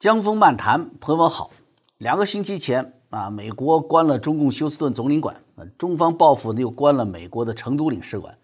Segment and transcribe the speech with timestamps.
[0.00, 1.50] 江峰漫谈，朋友们好。
[1.98, 5.36] 两个星期前啊，美国关了中共休斯顿总领馆，
[5.76, 8.34] 中方报复又关了美国的成都领事馆。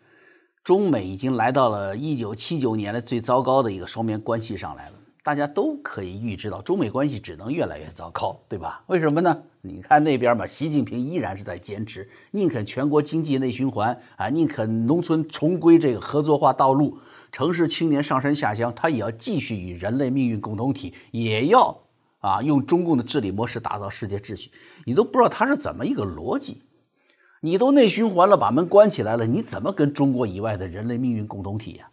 [0.63, 4.97] 中美已经来到了一九七九年的最糟糕的一个双边关系上来了。
[5.23, 8.85] 大家都可以预知到，中美关系只能越来越糟糕，对吧？
[8.88, 9.43] 为什么呢？
[9.63, 16.98] 你看那边嘛，习近平依然是在坚持，宁肯全国经济内循环啊，宁肯农村重归这个合作化道路。
[17.37, 21.83] 城市青年上山下乡，他也要继续与人类命运共同体，也要
[22.21, 24.51] 啊用中共的治理模式打造世界秩序。
[24.87, 26.63] 你都不知道他是怎么一个逻辑？
[27.43, 31.91] 你都内循环了，把门关起来了，你怎么跟中国以外的人类命运共同体呀？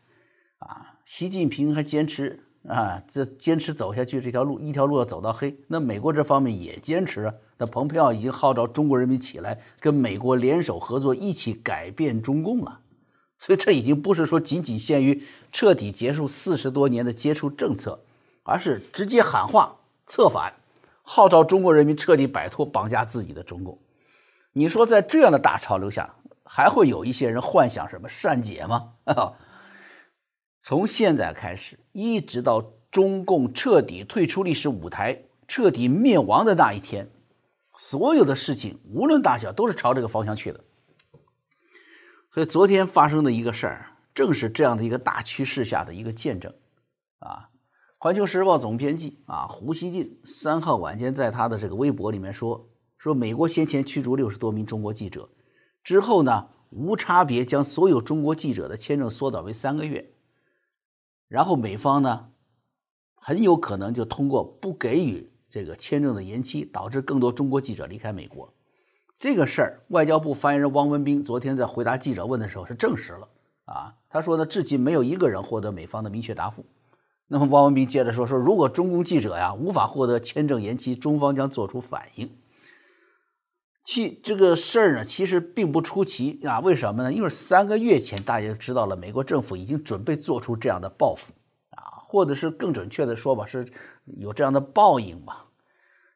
[0.60, 5.54] 啊，习近平还坚持啊，这坚持走下去这条路，一条路要走到黑。
[5.68, 7.34] 那美国这方面也坚持啊。
[7.58, 12.80] 那蓬佩奥已经号召中国人民起来，跟美国联手合作，一起改变中共了。
[13.44, 18.00] 所以这已经不是说仅仅限于彻底结束四十多年的接触政策，
[18.44, 20.54] 而是直接喊话策反，
[21.02, 23.78] 号召中国人民彻底摆脱绑架自己的中共。
[24.54, 28.94] 你说在这样的大潮流下，还会有一些人幻想什么善解吗？
[30.64, 37.10] 从现在开始，一直到中共彻底退出历史舞台、彻底灭亡的那一天，
[37.76, 40.62] 所有的事情无论大小，都是朝这个方向去的。
[42.34, 46.52] 所以昨天发生的一个事儿，正是这样的一个大趋势下的一个见证，
[47.20, 47.50] 啊，
[48.00, 55.30] 《环球时报》总编辑啊胡锡进三号晚间在他的这个微博里面说，说美国先前驱逐六十多名中国记者，
[55.84, 60.14] 之后呢无差别将所有中国记者的签证缩短为三个月，
[61.28, 62.32] 然后美方呢
[63.14, 68.53] 很有可能就通过不给予这个签证的延期，导致更多中国记者离开美国。
[69.24, 73.30] 这个事儿，外交部发言人汪文斌昨天在回答记者问的时候是证实了
[73.64, 73.96] 啊。
[74.10, 76.66] 他说呢，至今没有一个人获得美方的明确答复。
[77.28, 82.30] 那么汪文斌接着说说，如果中共记者呀无法获得签证延期，中方将做出反应。
[83.86, 86.60] 其这个事儿呢，其实并不出奇啊。
[86.60, 87.14] 为什么呢？
[87.14, 91.32] 因为三个月前大家就知道了，美国政府已经准备做出这样的报复
[91.70, 93.72] 啊，或者是更准确的说吧，是
[94.18, 95.46] 有这样的报应吧。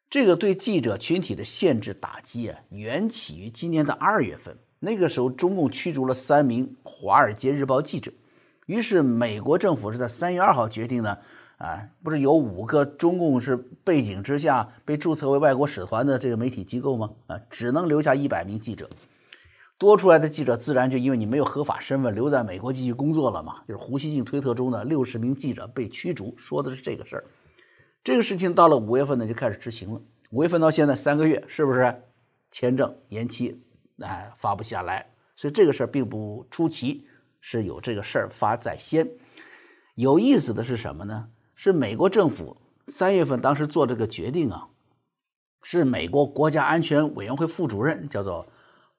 [0.09, 4.57] 这个对记者群体的限制打击啊，缘起于今年的二月份。
[4.79, 8.12] 那个时候，中共驱逐了三名《华尔街日报》记者，
[8.67, 11.17] 于是美国政府是在三月二号决定呢，
[11.57, 17.09] 啊，不是有五个中共是背景之下被注册为外国使团的这个媒体机构吗？
[17.25, 18.90] 啊，只能留下一百名记者，
[19.78, 23.56] 多出来的记者自然就因为你没有合法身份留在美国继续工作了嘛。
[23.67, 27.25] 就是胡锡进推特中的六十名记者被驱逐，说的是这个事儿。
[28.07, 30.01] 这个事情到了五月份呢，就开始执行了。
[30.29, 32.03] 五月份到现在三个月，是不是
[32.50, 33.62] 签证延期，
[34.00, 35.06] 哎，发不下来？
[35.35, 37.06] 所以这个事儿并不出奇，
[37.41, 39.06] 是有这个事儿发在先。
[39.96, 41.28] 有意思的是什么呢？
[41.53, 42.56] 是美国政府
[42.88, 44.69] 三月份当时做这个决定啊，
[45.62, 48.47] 是美国国家安全委员会副主任叫做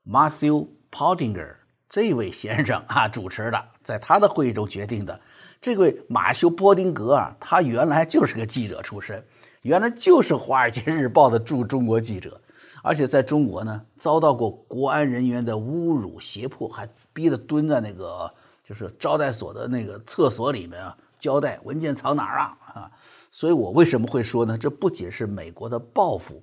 [0.04, 1.56] Matthew Pottinger
[1.88, 5.18] 这位先生啊主持的，在他的会议中决定的。
[5.60, 9.24] 这位马修·波丁格啊，他原来就是个记者出身，
[9.62, 12.40] 原来就是《华尔街日报》的驻中国记者，
[12.82, 18.32] 而且在中国呢，遭到过国安人员的侮辱胁迫，还逼得蹲在那个
[18.64, 22.90] 就是招待所的那个厕所里面啊，交代文件藏哪儿啊啊！
[23.30, 24.56] 所以我为什么会说呢？
[24.56, 26.42] 这不仅是美国的报复，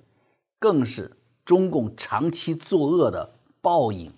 [0.58, 1.10] 更是
[1.44, 4.12] 中共长期作恶的报应。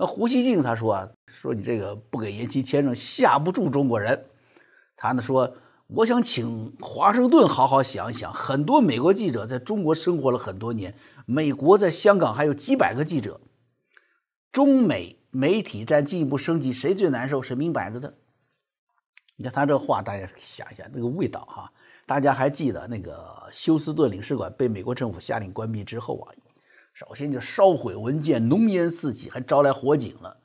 [0.00, 4.24] 那胡锡进他说啊，说你这个不给延期签证吓不住中国人。
[4.96, 5.54] 他呢说，
[5.88, 10.94] 我想请华盛顿好好想一想，很多美国记者在中国生活了很多年，
[11.26, 13.42] 美国在香港还有几百个记者，
[14.50, 18.14] 中美媒体战进一步升级，谁最难受是明摆着的。
[19.36, 21.70] 你看他这话，大家想一下那个味道哈。
[22.06, 26.32] 大家还记得那个休斯顿领事馆被美国政府下令关闭之后啊？
[26.92, 30.36] 首先就烧毁文件，浓烟四起，还招来火警了，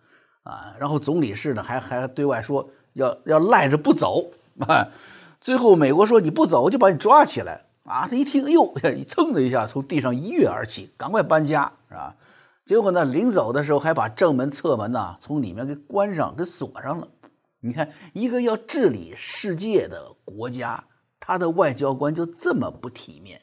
[0.44, 4.88] 啊，然后总理事呢还还对外说要要赖着不走，啊，
[5.42, 12.16] 最后美国说你不走我就把你抓起来，啊，他一听，哎呦， 一蹭的一下从地上一跃而起，赶快搬家，是吧？
[12.66, 17.08] 结果呢，临走的时候还把正门、侧门呐从里面给关上，给锁上了。
[17.60, 20.86] 你看，一个要治理世界的国家，
[21.20, 23.42] 他的外交官就这么不体面，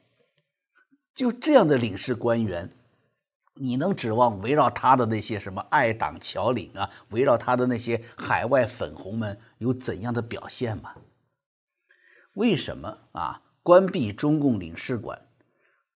[1.15, 2.71] 就这样的领事官员。
[3.55, 10.95] 你能指望围绕他的那些什么爱党侨领啊，围绕他的那些海外粉红们有怎样的表现吗？
[12.35, 13.43] 为什么啊？
[13.63, 15.21] 关闭中共领事馆，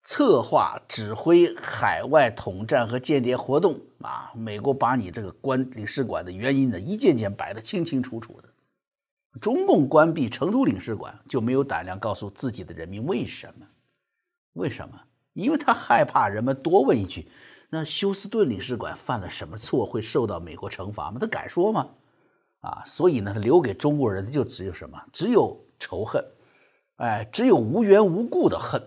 [0.04, 4.30] 策划指挥海外统战和间谍活动啊？
[4.36, 8.52] 美国把你这个关领事馆的原因呢，一件件摆得清清楚楚的
[9.40, 13.66] 中共关闭成都领事馆就没有胆量告诉自己的人民为什么？
[14.52, 15.00] 为什么？
[15.42, 17.28] 因为他害怕人们多问一句
[17.70, 21.90] ：“那休斯顿领事馆犯了什么错，会受到美国惩罚吗？”他敢说吗？
[22.60, 25.00] 啊，所以呢，留给中国人的就只有什么？
[25.12, 26.24] 只有仇恨，
[26.96, 28.82] 哎，只有无缘无故的恨。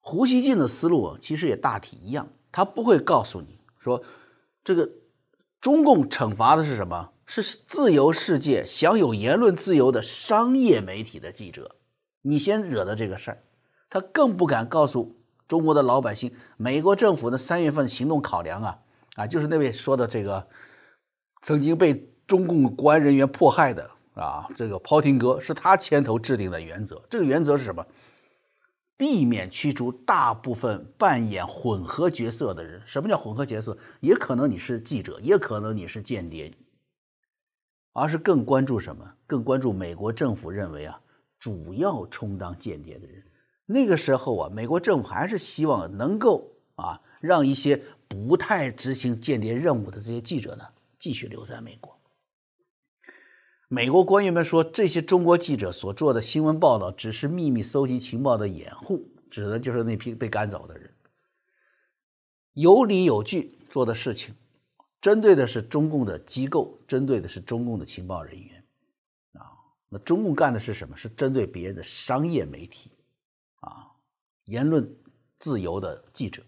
[0.00, 4.04] 胡锡进的思路其实也大体一样，他不会告诉你说，
[4.62, 4.88] 这个
[5.60, 7.10] 中共惩罚的是什么？
[7.26, 11.76] 是自由世界享有言论自由的商业媒体的记者，
[12.20, 13.42] 你先惹的这个事儿。
[13.88, 15.16] 他更不敢告诉
[15.46, 18.78] 中国的老百姓，美国政府的三月份行动考量啊
[19.16, 20.48] 啊，就是那位说的这个
[21.42, 27.02] 曾经被中共国安人员迫害的啊，这个抛廷哥是他牵头制定的原则。
[27.10, 27.86] 这个原则是什么？
[28.96, 32.80] 避免驱逐大部分扮演混合角色的人。
[32.86, 33.76] 什么叫混合角色？
[33.98, 36.52] 也可能你是记者，也可能你是间谍。
[37.92, 39.14] 而是更关注什么？
[39.26, 41.00] 更关注美国政府认为啊，
[41.40, 43.23] 主要充当间谍的人。
[43.66, 50.64] 那个时候啊，美国政府还是希望能够啊，让一些不太执行间谍任务的这些记者呢，
[50.98, 51.98] 继续留在美国。
[53.68, 60.94] 美国官员们说，这些中国记者所做的新闻报道只是秘密搜集情报的掩护，指的就是那批被赶走的人，
[62.52, 64.34] 有理有据做的事情。
[65.00, 68.64] 针对的是中共的机构，针对的是中共的情报人员，
[69.32, 69.52] 啊，
[69.88, 70.96] 那中共干的是什么？
[70.96, 72.90] 是针对别人的商业媒体，
[74.44, 74.96] 言论
[75.38, 76.42] 自由的记者。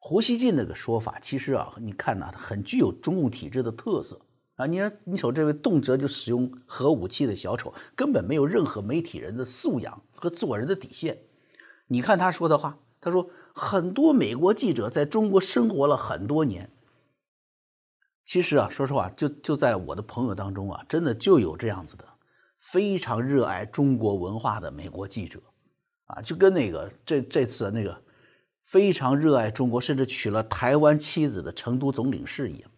[0.00, 4.20] 胡锡进那个说法，其实啊，你看呐，很具有中共体制的特色
[4.54, 4.66] 啊。
[4.66, 11.24] 你看，你瞅这位动辄就使用核武器的小丑，根本没有任何媒体人的素养和做人的底线。
[11.88, 16.70] 你看他说的话，他说很多美国记者在中国生活了很多年。
[18.24, 22.04] 其实啊，说实话，就就在我的朋友当中啊，真的就有这样子的
[22.60, 25.40] 非常热爱中国文化的美国记者，
[26.08, 28.02] 啊，就跟那个这这次那个
[28.64, 32.70] 非常热爱中国，甚至娶了台湾妻子的成都总领事一样。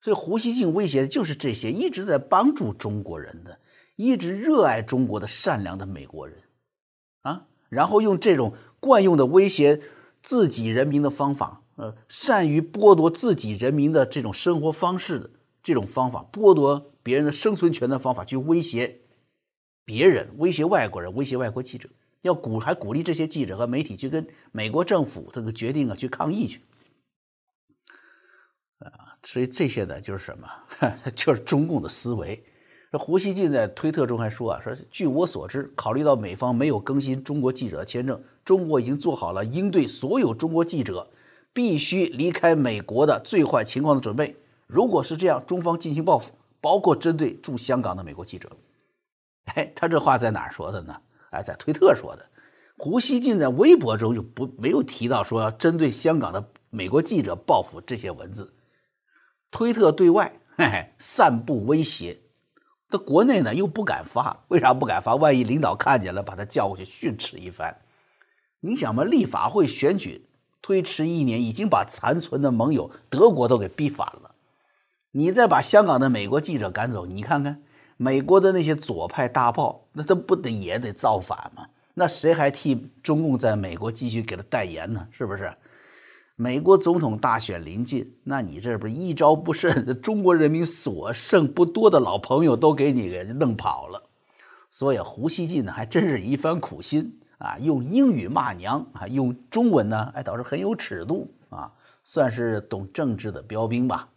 [0.00, 3.58] 所以胡锡进威胁的就是这些一直在帮助中国人的、
[3.96, 6.38] 一直热爱中国的善良的美国人，
[7.22, 9.80] 啊，然后用这种惯用的威胁
[10.22, 11.58] 自己人民的方法。
[11.76, 15.30] 呃，善于剥夺自己人民的这种生活方式的
[15.62, 19.00] 这种方法，剥夺别人的生存权的方法，去威胁
[19.82, 21.88] 别人，威胁外国人，威胁外国记者，
[22.22, 26.62] 要鼓还鼓励这些记者和媒体去跟美国政府这个决定啊去抗议去。
[28.78, 30.48] 啊，所以这些呢就是什么？
[31.14, 32.42] 就是中共的思维。
[32.90, 41.10] 这胡锡进在推特中还说啊，说据我所知，考虑到美方没有更新中国记者的签证，中国已经做好了应对所有中国记者。
[41.54, 44.36] 必须离开美国的最坏情况的准备。
[44.66, 46.32] 如果是这样，中方进行报复，
[46.62, 48.50] 包括针对驻香港的美国记者。
[49.44, 51.02] 哎，他这话在哪说的呢？
[51.32, 52.26] 哎，在推特说的。
[52.78, 58.54] 胡锡进在微博中就不没有提到说要针对香港的美国记者报复这些文字。
[59.50, 62.20] 推特对外嘿嘿散布威胁，
[62.88, 65.14] 他国内呢又不敢发，为啥不敢发？
[65.14, 67.82] 万一领导看见了，把他叫过去训斥一番。
[68.60, 70.28] 你想嘛，立法会选举。
[70.60, 74.36] 推迟一年，已经把残存的盟友德国都给逼反了。
[75.10, 77.62] 你再把香港的美国记者赶走，你看看
[78.02, 81.68] 美国的那些左派大报，那他不得也得造反吗？
[81.94, 85.06] 那谁还替中共在美国继续给他代言呢？
[85.12, 85.54] 是不是？
[86.34, 94.10] 美国总统大选临近，那你这不是一招不慎， 中国人民所剩不多的老朋友都给你给弄跑了。
[94.68, 97.20] 所以胡锡进呢，还真是一番苦心。
[97.38, 104.08] 啊，用英语骂娘啊，用中文呢，哎，倒是很有尺度啊，算是懂政治的标兵吧。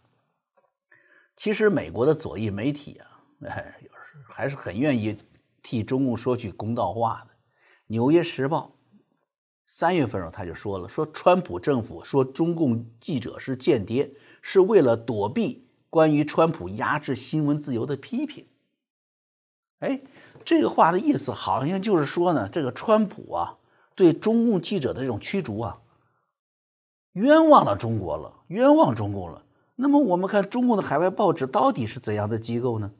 [1.36, 3.15] 其实美国的左翼媒体啊，
[3.48, 3.74] 哎，
[4.24, 5.16] 还是很愿意
[5.62, 7.34] 替中共说句公道话的。
[7.86, 8.72] 《纽约时报》
[9.64, 14.12] 三月份时候他就说了，说川普政府说中共记者是间谍，
[14.42, 18.46] 是为了躲避关于川普压制新闻自由的批评。
[19.78, 20.00] 哎。
[20.44, 23.58] 这个话的意思好像就是说呢，这个川普啊，
[23.96, 25.80] 对中共记者的这种驱逐啊，
[27.14, 29.42] 冤枉了中国了，冤枉中共了。
[29.74, 32.92] 那么我们看中共的海外报纸到底是怎样的机构呢？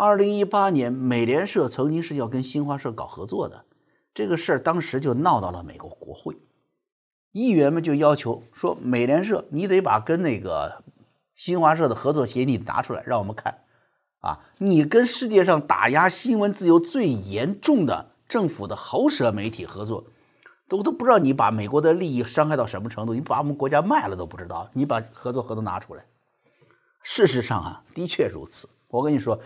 [0.00, 3.64] 二零一八年，美联社曾经是要跟新华社搞合作的，
[4.14, 6.36] 这个事儿当时就闹到了美国国会，
[7.32, 10.84] 议员们就要求说，美联社你得把跟那个
[11.34, 13.62] 新华社的合作协议拿出来，让我们看。
[14.20, 20.04] 啊，你跟世界上打压新闻自由最严重的政府的喉舌媒体合作，
[20.68, 24.70] 都都不知道你把美国的利益伤害到什么程度，你把我们国家卖了都不知道。
[24.74, 26.04] 你把合作合同拿出来。
[27.02, 28.68] 事实上啊，的确如此。
[28.90, 29.38] 我跟你说，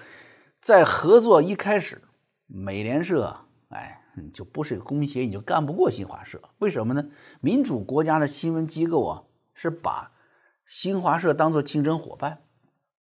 [0.63, 2.01] 在合作一开始，
[2.47, 3.37] 美联社
[3.71, 6.41] 哎就不是一个公平协议，你就干不过新华社。
[6.59, 7.05] 为什么呢？
[7.41, 10.13] 民主国家的新闻机构啊，是把
[10.65, 12.43] 新华社当做竞争伙伴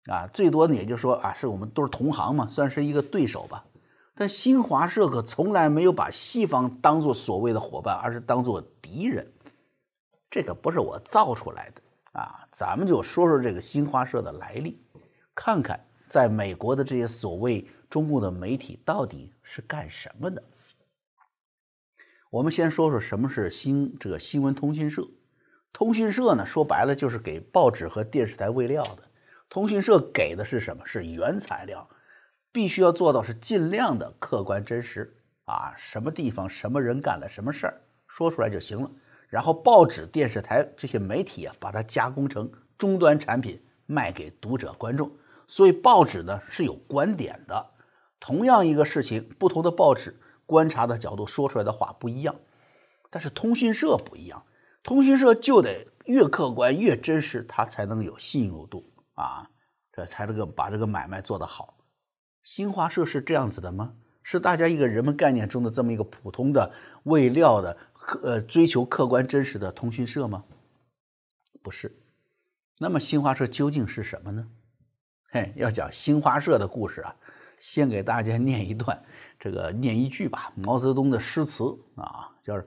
[0.07, 3.65] 啊，最多呢也就说啊，是我们都是同行嘛，算是一个对手吧。
[4.17, 9.33] 但新华社可从来没有把西方当做所谓的伙伴，而是当做敌人。
[10.29, 14.85] 这个不是我造出来的啊，咱们就说说这个新华社的来历，
[15.33, 15.87] 看看。
[16.13, 20.45] 在美国的这些所谓中共的媒体到底是干什么的？
[22.29, 25.09] 我们先说说什么是新这个新闻通讯社。
[25.73, 29.05] 通讯社呢，说白了就是给报纸和电视台喂料的。
[29.49, 30.85] 通讯社给的是什么？
[30.85, 31.89] 是原材料，
[32.53, 35.17] 必须要做到是尽量的客观真实
[35.47, 38.91] 啊，什么地方什么人干了什么事儿，说出来就行了。
[39.31, 45.11] 然后报纸、电视台这些媒体啊，把它加工成终端产品，卖给读者观众。
[45.53, 47.73] 所以报纸呢是有观点的，
[48.19, 52.35] 同样一个事情，不同的报纸观察的角度说出来的话不一样。
[53.11, 54.47] 但是通讯社不一样，
[54.83, 59.51] 通讯社就得越客观越真实，它才能有信用度啊，
[59.93, 61.77] 这才能够把这个买卖做得好。
[62.43, 63.93] 新华社是这样子的吗？
[64.23, 70.45] 是大家一个人们概念中的这么一个普通的喂料的客呃追求客观真实的通讯社吗？
[71.63, 71.95] 不是。
[72.79, 74.49] 那么新华社究竟是什么呢？
[75.35, 77.17] 嘿，要讲新华社的故事啊，
[77.59, 79.03] 先给大家念一段，
[79.41, 80.53] 这个念一句吧。
[80.55, 82.67] 毛泽东的诗词啊，就是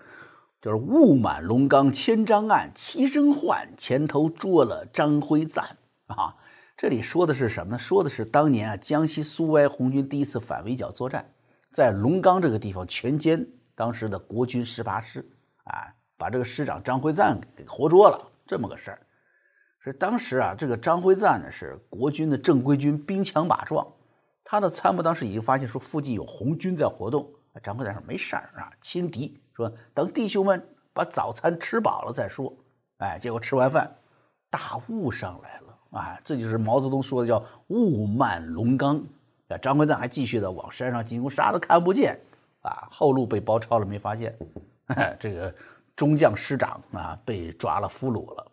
[0.59, 5.77] 就是“雾满龙冈千张岸，齐声唤，前头捉了张辉赞”
[6.09, 6.33] 啊。
[6.75, 7.77] 这里说的是什么呢？
[7.77, 11.35] 说的是当年啊，江西苏维埃红军第一次反围剿作战，
[11.71, 15.23] 在龙冈这个地方全歼当时的国军十八师，
[15.65, 18.99] 啊，把这个师长张辉赞给活捉了，这么个事儿。
[19.85, 23.85] 是当时啊，这个张辉瓒呢是国军的正规军，兵强马壮。
[24.43, 27.29] 他的参谋当时已经发现说附近有红军在活动。
[27.61, 32.51] 张辉瓒说没事儿啊，轻敌，说等弟兄们把早餐吃饱了再说。
[32.97, 33.95] 哎，结果吃完饭，
[34.49, 38.97] 大雾上来了啊，这就是毛泽东说的叫雾漫龙冈。
[39.49, 42.19] 啊，张辉瓒还继续的往山上进攻，啥都看不见
[42.61, 44.35] 啊，后路被包抄了没发现。
[45.19, 45.53] 这个
[45.95, 48.51] 中将师长啊被抓了俘虏了。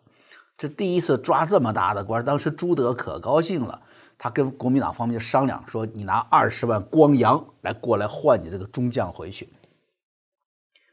[0.63, 3.81] 这第一次抓这么大的官，当时朱德可高兴了，
[4.17, 9.51] 他跟国民党方面商量说：“你拿二十万光洋来过来换你这个中将回去。”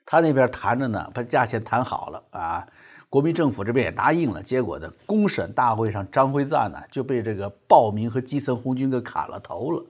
[0.04, 2.66] 他那边谈着呢，把价钱谈好了啊，
[3.08, 4.42] 国民政府这边也答应了。
[4.42, 9.86] 结果呢，公审大会上，张辉瓒呢就被这个暴民和基层红军给砍了头了。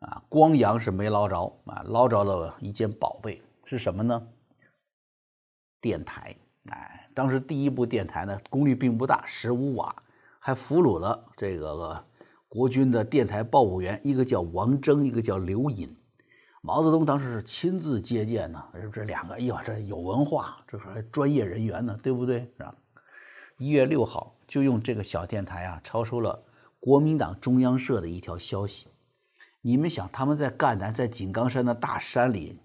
[0.00, 4.22] 啊，光洋是没捞着啊，捞着了一件宝贝是什么呢？
[5.80, 6.36] 电台，
[6.68, 7.05] 哎。
[7.16, 9.96] 当时第一部电台呢，功率并不大，十五瓦，
[10.38, 12.04] 还俘虏了这个
[12.46, 15.96] 国军的电台报务员，一个叫王征，一个叫刘隐。
[16.60, 22.40] 毛泽东当时是亲自接见呢，这两个，哎呀，这有文化，这还专业人员呢，对不对？
[22.58, 22.74] 是吧？
[23.56, 26.44] 一月六号就用这个小电台啊，抄收了
[26.78, 28.88] 国民党中央社的一条消息。
[29.62, 32.60] 你们想，他们在赣南，在井冈山的大山里，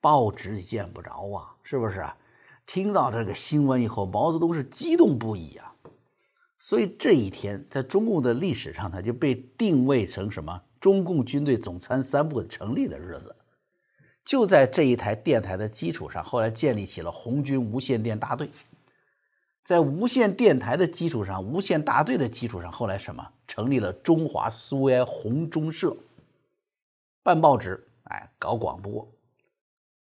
[0.00, 2.06] 报纸也见不着啊，是不是？
[2.72, 5.74] 听到这个新闻以后，毛泽东是激动不已啊！
[6.60, 10.62] 所以这一天在中共的历史上，他就被定位成什么？
[10.78, 13.34] 中共军队总参三部成立的日子。
[14.24, 18.48] 就在这一台电台的基础上，后来建立起了红军无线电大队。
[19.64, 23.32] 在无线电台的基础上，无线大队的基础上，后来什么？
[23.48, 25.96] 成立了中华苏维埃红中社，
[27.24, 29.10] 办报纸，哎，搞广播。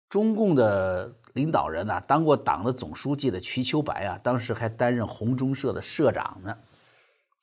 [0.08, 1.16] 中共的。
[1.34, 6.58] 领导人呢，当过党的总书记的瞿秋白啊，当时还担任红中社的社长呢。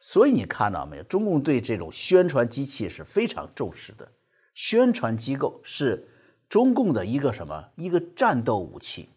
[0.00, 4.06] 所以你看到没有，中共对这种宣传机器是非常重视的。
[4.54, 6.08] 宣传机构是
[6.48, 7.68] 中共的一个什么？
[7.76, 9.08] 一个战斗武器。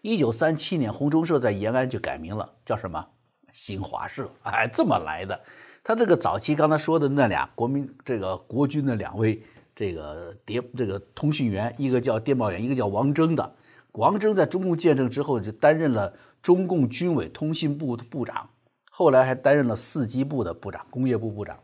[0.00, 3.06] 一九三七年，红中社在延安就改名了，叫什么？
[3.52, 4.30] 新华社。
[4.42, 5.38] 哎，这么来的。
[5.84, 9.42] 他这个早期刚才说的那俩国民这个国军的两位。
[9.76, 13.54] 这个谍这个通讯员，一个叫电报员，一个叫王征的。
[13.92, 18.48] 王征在中共建政之后就担任了中共军委通信部的部长，
[18.90, 21.58] 后来还担任了四机部的部长，工业部部长。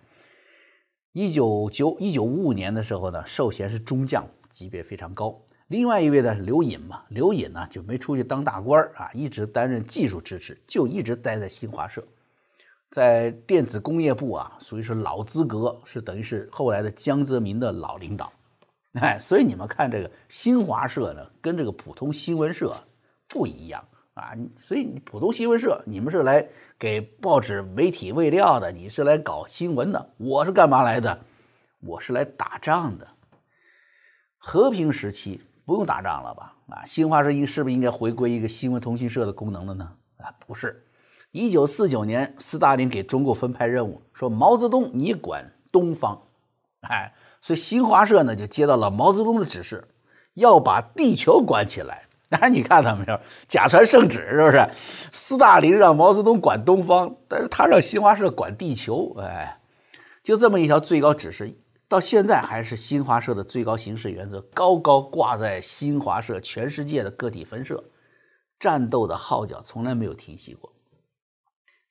[1.12, 5.42] 一九九一九五五年的时候呢，授衔是中将，级别非常高。
[5.68, 12.06] 另外一位呢，刘隐嘛，刘隐呢就没出去当大官啊，一直担任技术支持，就一直待在新华社。
[12.92, 18.30] 在电子工业部啊，属于是老资格，是等于是后来的江泽民的老领导，
[19.00, 22.76] 哎，所以你们看这个新华社呢，跟这个普通新闻社
[23.28, 23.82] 不一样
[24.12, 24.34] 啊。
[24.58, 26.46] 所以普通新闻社，你们是来
[26.78, 31.18] 给报纸媒体喂料的，你是来搞新闻的，我是干嘛来的？
[31.80, 33.08] 我是来打仗的。
[34.36, 36.54] 和平时期不用打仗了吧？
[36.68, 39.90] 啊，新华社应是不是应该回归一个新闻通讯社的功能了呢？
[40.18, 40.86] 啊，不是。
[41.32, 46.22] 一九四九年，斯大林给中国分派任务，说毛泽东你管东方，
[46.82, 49.88] 哎，所以新华社呢就接到了毛泽东的指示，
[50.34, 52.04] 要把地球管起来。
[52.32, 53.18] 哎，你看到没有？
[53.48, 54.66] 假传圣旨是不是？
[55.12, 59.14] 斯大林让毛泽东管东方，但是他让新华社管地球。
[59.18, 59.60] 哎，
[60.22, 61.54] 就这么一条最高指示。
[61.88, 67.84] 到现在还是新华社的最高行事原则，高高挂在新华社全世界的个体分社，
[68.58, 70.71] 战斗的号角从来没有停息过。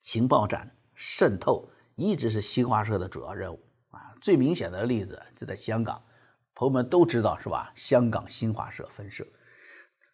[0.02, 3.60] 情报战、渗透一直是新华社的主要任务
[3.92, 4.14] 啊。
[4.20, 6.04] 最明显的例子就在香港，
[6.56, 7.72] 朋友们都知道是吧？
[7.76, 9.26] 香港新华社分社，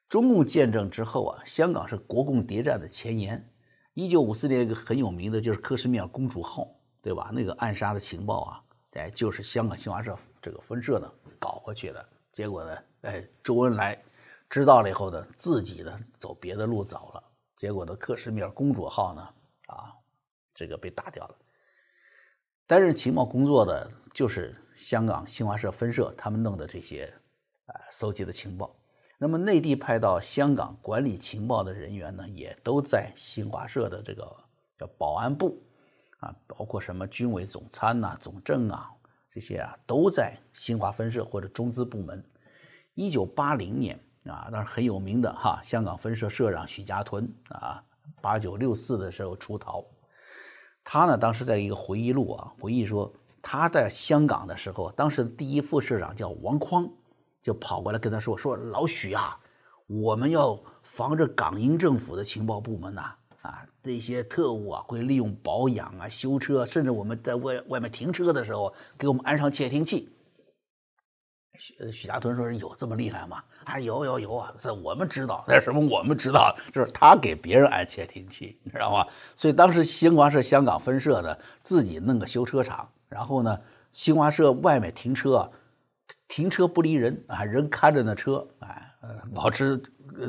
[0.07, 3.49] 中共建政之后啊，香港是国共谍战的前沿。
[3.93, 6.67] 一九五四年一个很有名的就是克什米尔公主号，
[7.01, 7.31] 对吧？
[7.33, 8.63] 那个暗杀的情报啊。
[8.91, 14.03] 哎，就是香港新华社这个分社呢搞过去的，结果呢，哎，周恩来
[14.49, 17.23] 知道了以后呢，自己呢走别的路走了，
[17.55, 19.27] 结果呢，克什米尔公主号呢，
[19.67, 19.95] 啊，
[20.53, 21.35] 这个被打掉了。
[22.65, 27.13] 担任情报工作的就是香港新华社分社他们弄的这些
[27.67, 28.75] 啊搜集的情报。
[29.17, 34.35] 那么内地派到香港管理情报的人员呢，也都在新华社的这个
[34.77, 35.63] 叫保安部。
[36.19, 38.91] 啊，包括什么军委总参呐、总政啊，
[39.31, 42.23] 这些啊，都在新华分社或者中资部门。
[42.95, 47.83] 一九八零年啊，那是很有名的哈，香港分社社长许家屯啊，
[48.21, 49.85] 八九六四的时候出逃。
[50.83, 56.89] 他呢，当时在一个回忆录啊，回忆说他在香港的时候，当时第一副社长叫王匡，
[57.41, 59.39] 就跑过来跟他说：“说老许啊，
[59.87, 70.09] 我们要防着港英政府的情报部门呐。”啊，这些特务啊，会利用保养啊、修车，甚至我们在外外面停车的时候，给我们安上窃听器。
[71.57, 74.53] 许许家屯说：“有这么厉害吗？”啊，有有有啊！
[74.57, 79.05] 这我们知道，那什么我们知道，就是他给别人安窃听器，你知道吗？
[79.35, 83.59] 所以当时新华社香港分社呢，自己弄个修车厂，然后呢，
[83.91, 85.51] 新华社外面停车，
[86.29, 88.93] 停车不离人啊，人看着那车，哎，
[89.35, 89.77] 保持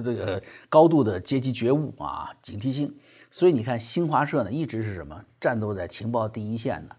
[0.02, 2.92] 这个高度的阶级觉悟啊，警惕性。
[3.30, 6.96] 所以你看，新华社呢一直是什么战斗在情报第一线的。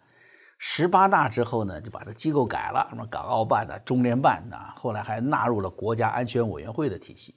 [0.61, 7.33] 十八大之后呢，就把这机构改了，什么港澳办的、中联办的，后来还纳入了国家安全委员会的体系。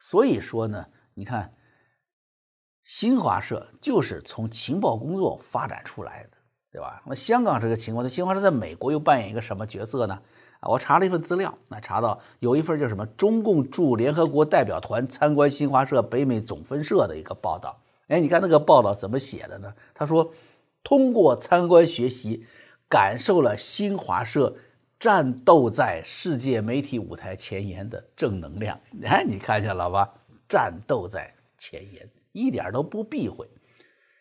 [0.00, 1.54] 所以说呢，你看，
[2.82, 6.30] 新华社就是从情报工作发展出来的，
[6.72, 7.00] 对吧？
[7.06, 10.20] 那香港这个情况，那新华社在美国又扮演一个什么角色呢？
[10.58, 17.80] 啊，我查了一份资料，那查到有一份叫什么“中共驻联合国代表团参观新华社北美总分社”的一个报道。
[18.08, 19.74] 哎，你看那个报道怎么写的呢？
[19.94, 20.32] 他说，
[20.82, 22.46] 通过参观学习，
[22.88, 24.56] 感受了新华社
[24.98, 28.80] 战斗在世界媒体舞台前沿的正能量。
[29.02, 30.14] 哎，你看见了吧？
[30.48, 33.48] 战斗在前沿，一点都不避讳。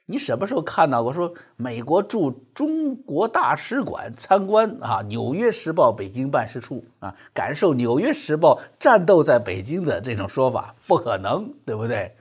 [0.08, 5.00] 你什么时候看到过说美国驻中国大使馆参观啊？
[5.04, 12.16] 《纽约时报》北京办事处啊，感受《纽约时报》战斗在北京的这种说法，不可能，对不对？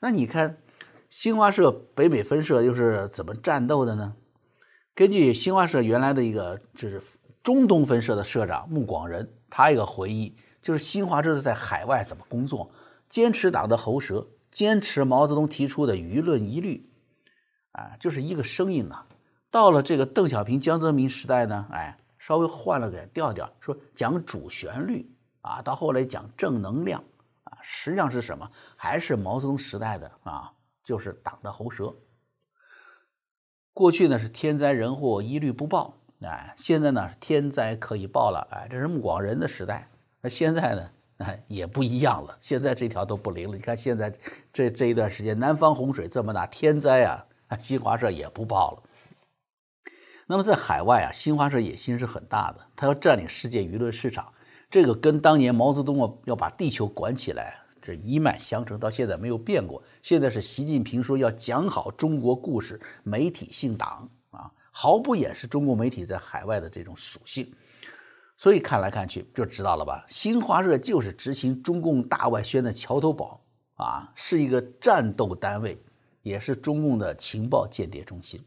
[0.00, 0.58] 那你看。
[1.10, 4.14] 新华社北美分社又是怎么战斗的呢？
[4.94, 7.00] 根据新华社原来的一个就是
[7.42, 12.70] 中东分社的社长穆广仁，他一个回忆，就是新华社在海外怎么工作，
[13.08, 16.90] 坚持党的喉舌，坚持毛泽东提出的舆论一律，
[17.72, 19.06] 啊，就是一个声音呐。
[19.50, 27.02] 到了这个邓小平、江泽民时代呢，哎，稍微换了个调调，说讲主旋律啊，到后来讲正能量
[27.44, 28.50] 啊，实际上是什么？
[28.76, 30.52] 还是毛泽东时代的啊？
[30.84, 31.94] 就是党的喉舌。
[33.74, 39.88] 过去呢是天灾人祸一律不报，哎，现在呢天灾可以报了，哎，这是穆广仁的时代。
[40.20, 43.56] 那现在呢，哎，也不一样了，现在这条都不灵了。
[43.56, 44.12] 你看现在
[44.52, 47.26] 这这一段时间，南方洪水这么大，天灾啊，
[47.58, 48.82] 新华社也不报了。
[50.26, 54.32] 那么在海外啊，新华社野心是很大的，他要占领世界舆论市场，
[54.70, 57.61] 这个跟当年毛泽东啊要把地球管起来。
[57.82, 59.82] 这一脉相承，到现在没有变过。
[60.00, 67.52] 现在是习近平说要讲好中国故事，媒体姓党啊，毫不掩饰中国媒体在海外的这种属性。
[68.36, 70.04] 所以看来看去就知道了吧？
[70.08, 75.76] 新华社就是执行中共大外宣的桥头堡啊，是一个战斗单位，
[76.22, 78.40] 也是中共的情报间谍中心。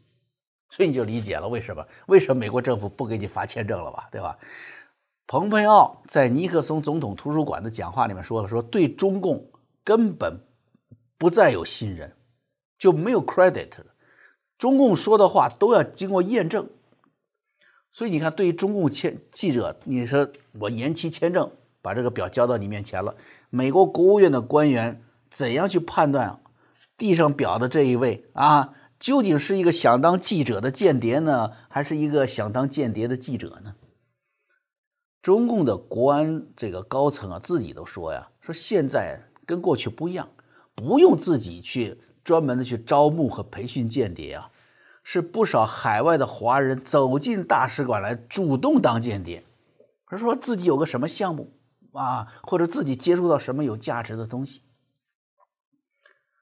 [0.68, 4.08] 所以你就理解了为什么为什么美国政府不给你发签证了吧？
[4.10, 4.36] 对吧？
[5.26, 9.50] 蓬佩奥在尼克松总统图书馆的讲话里面说了：“说对中共
[9.82, 10.40] 根本
[11.18, 12.14] 不再有信任，
[12.78, 13.86] 就没有 credit 了。
[14.56, 16.68] 中共说的话都要经过验证。
[17.90, 20.28] 所以你看，对于中共签记者，你说
[20.60, 21.50] 我延期签证，
[21.82, 23.16] 把这个表交到你面前了，
[23.50, 26.40] 美国国务院的官员怎样去判断
[26.98, 33.75] 地上表的这一位啊，究竟是一个想当记者的间谍呢，还是一个想当间谍的记者呢？
[35.26, 40.28] 中共的国安这个高层啊，自己都说呀，说现在跟过去不一样，
[40.72, 44.52] 不用自己去专门的去招募和培训间谍啊。
[45.02, 49.44] 是不少海外的华人走进大使馆来主动当间谍，
[50.06, 51.58] 他说自己有个什么项目
[51.90, 54.62] 啊，或者自己接触到什么有价值的东西。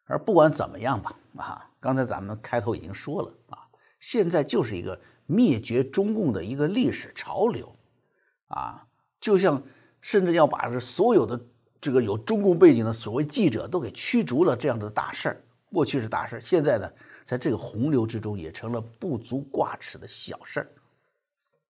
[0.04, 3.64] 而不管怎么样吧，啊，刚才咱们开头已经说了啊，
[3.98, 7.74] 现在就是一个灭绝中共的一个历史潮流，
[8.54, 8.86] 啊，
[9.20, 9.62] 就像
[10.00, 11.40] 甚至要把这所有的
[11.80, 16.90] 这个有中共背景的所谓记者都给驱逐了这样的大事儿，过去是大事儿，现在呢？
[17.26, 20.70] 在这个洪流之中，也成了不足挂齿的小事儿。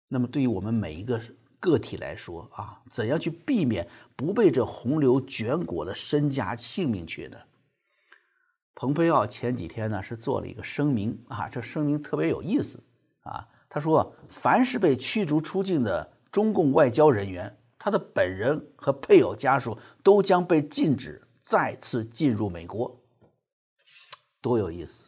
[0.09, 1.21] 那么，对于我们每一个
[1.61, 7.37] 个体来说啊，怎样去避免不被这洪流卷裹的身家性命去呢？
[8.75, 12.83] 蓬佩奥前几天呢是做了一个声明啊，这声明特别有意思
[13.23, 13.47] 啊。
[13.69, 23.03] 他说，凡是被驱逐出境的中共外交人员，他的本人和配偶家属都将被禁止再次进入美国。
[24.42, 25.07] 多有意思！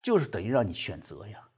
[0.00, 1.48] 就是等于让你选择呀，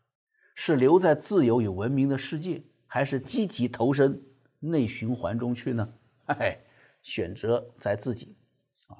[0.54, 4.22] 是留在自由与文明的世界，还是积极投身
[4.60, 5.92] 内循环中去呢？
[6.24, 6.60] 哎，
[7.02, 8.38] 选择在自己
[8.86, 8.96] 啊。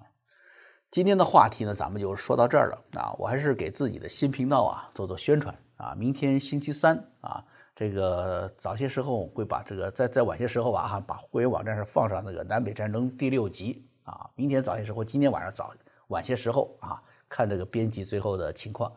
[0.90, 3.16] 今天的话题呢，咱们就说到这儿了啊。
[3.18, 5.94] 我还是给自己的新频道啊做做宣传啊。
[5.94, 7.42] 明天星期三啊，
[7.75, 14.29] 这个早些时候会把这个在在晚些时候吧哈，把会员网站上放上那个南北战争第六集啊。
[14.35, 15.73] 明天早些时候，今天晚上早
[16.09, 18.93] 晚些时候啊，看这个编辑最后的情况。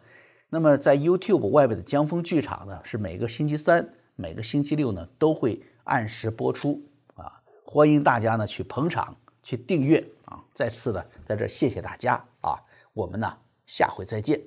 [0.49, 6.81] 那么，在 YouTube 外边的江峰剧场呢，是每个星期三、每个星期六呢都会按时播出
[7.15, 10.43] 啊，欢迎大家呢去捧场、去订阅啊。
[10.53, 12.61] 再次的在这谢谢大家啊，
[12.93, 14.39] 我们呢下回再见。